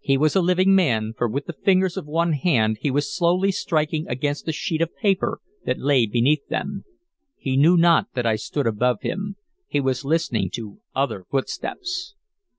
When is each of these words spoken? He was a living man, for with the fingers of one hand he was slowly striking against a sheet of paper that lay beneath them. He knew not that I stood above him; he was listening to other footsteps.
He 0.00 0.16
was 0.16 0.34
a 0.34 0.40
living 0.40 0.74
man, 0.74 1.12
for 1.14 1.28
with 1.28 1.44
the 1.44 1.52
fingers 1.52 1.98
of 1.98 2.06
one 2.06 2.32
hand 2.32 2.78
he 2.80 2.90
was 2.90 3.14
slowly 3.14 3.52
striking 3.52 4.08
against 4.08 4.48
a 4.48 4.52
sheet 4.52 4.80
of 4.80 4.96
paper 4.96 5.42
that 5.66 5.78
lay 5.78 6.06
beneath 6.06 6.48
them. 6.48 6.84
He 7.36 7.54
knew 7.58 7.76
not 7.76 8.08
that 8.14 8.24
I 8.24 8.36
stood 8.36 8.66
above 8.66 9.02
him; 9.02 9.36
he 9.66 9.80
was 9.82 10.06
listening 10.06 10.48
to 10.54 10.80
other 10.96 11.26
footsteps. 11.30 12.14